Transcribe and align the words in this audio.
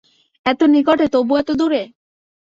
এত 0.45 0.61
নিকটে, 0.73 1.05
তবু 1.13 1.33
এত 1.37 1.49
দূরে! 1.59 1.81